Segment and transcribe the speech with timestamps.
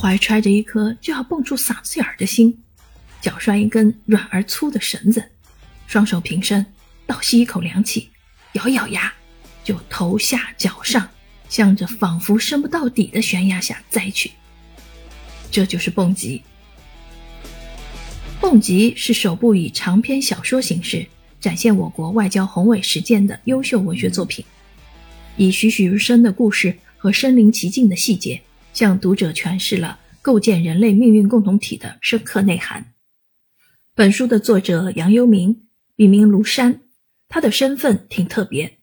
[0.00, 2.58] 怀揣着一颗就要蹦出嗓子眼儿的心，
[3.20, 5.22] 脚拴一根软而粗的绳子，
[5.86, 6.64] 双手平伸，
[7.06, 8.08] 倒吸一口凉气，
[8.54, 9.12] 咬咬牙，
[9.62, 11.06] 就头下脚上，
[11.50, 14.30] 向着仿佛深不到底的悬崖下栽去。
[15.50, 16.40] 这就是蹦极。
[18.40, 21.06] 蹦极是首部以长篇小说形式
[21.38, 24.42] 展现我国外交宏伟实践的优秀文学作品，
[25.36, 28.40] 以栩栩如生的故事和身临其境的细节，
[28.72, 32.92] 向读者诠释了构建人类命运共同体的深刻内涵。
[33.94, 36.80] 本书的作者杨幽明，笔名庐山，
[37.28, 38.78] 他的身份挺特别，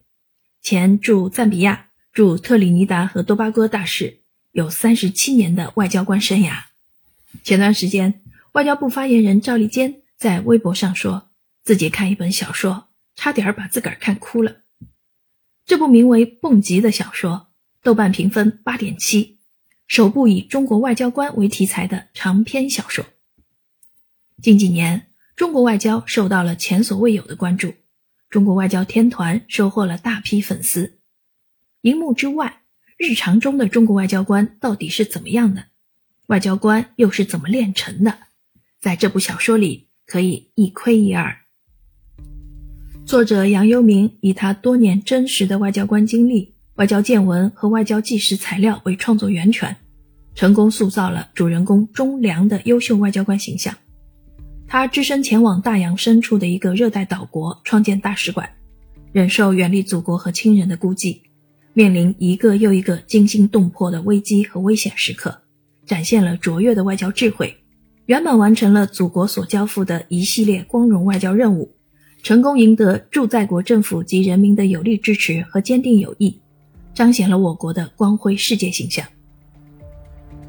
[0.62, 4.20] 前驻赞比亚、驻特立尼达和多巴哥大使，
[4.52, 6.64] 有三十七年的外交官生涯。
[7.44, 8.22] 前段时间。
[8.54, 11.30] 外交部发言人赵立坚在微博上说，
[11.64, 14.62] 自己看一本小说，差点把自个儿看哭了。
[15.64, 17.50] 这部名为《蹦极》的小说，
[17.84, 19.37] 豆瓣评分八点七，
[19.88, 23.06] 首部以中国外交官为题材的长篇小说。
[24.42, 27.74] 近几年，中国外交受到了前所未有的关注，
[28.30, 31.00] 中国外交天团收获了大批粉丝。
[31.82, 32.64] 荧幕之外，
[32.98, 35.68] 日常中的中国外交官到底是怎么样的？
[36.28, 38.20] 外交官又是怎么炼成的？
[38.82, 41.38] 在这部小说里，可以一窥一二。
[43.06, 49.76] 作者杨幽明以他多年真实的外交官经历、外交见闻和外交纪实材料为创作源泉，
[50.36, 53.74] 成功塑造了主人公忠良的优秀外交官形象。
[54.68, 58.48] 他只身前往大洋深处的一个热带岛国创建大使馆，
[59.12, 61.22] 忍受远离祖国和亲人的孤寂，
[61.74, 65.36] 面临一个又一个惊心动魄的危机和危险时刻，
[65.88, 67.58] 展现了卓越的外交智慧。
[68.06, 71.74] 圆满完成了祖国所交付的一系列光荣外交任务，
[72.22, 76.40] 成功赢得驻在国政府及人民的有力支持和坚定友谊，
[76.98, 79.06] 彰显了我国的光辉世界形象。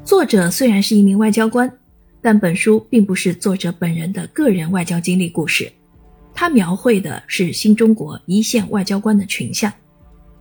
[0.03, 1.71] 作者虽然是一名外交官，
[2.23, 5.71] 但本书并不是作者本人的个人外交经历故事，
[6.33, 9.71] 他描绘的是新中国一线外交官的群像，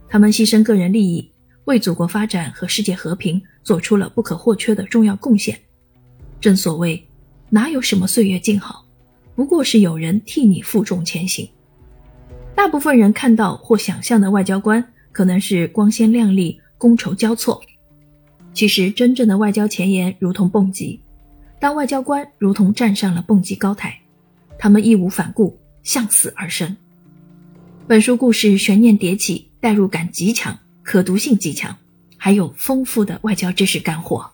[0.08, 1.30] 他们牺牲个人利益，
[1.66, 5.60] 为祖国发展和世界和平做出了不可或缺的重要贡献。
[6.40, 7.04] 正所谓。
[7.50, 8.84] 哪有什么岁月静好，
[9.34, 11.46] 不过是有人替你负重前行。
[12.54, 14.82] 大部分人看到或想象的外交官，
[15.18, 17.60] 可能是光鲜亮丽、觥筹交错。
[18.54, 21.00] 其实，真正的外交前沿如同蹦极，
[21.58, 23.98] 当外交官如同站上了蹦极高台，
[24.56, 26.76] 他们义无反顾，向死而生。
[27.88, 31.76] 本书故事悬念迭起，代入感极强，可读性极强，
[32.16, 34.30] 还有丰富的外交知识干货。